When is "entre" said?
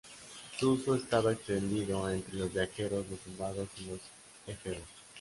2.09-2.33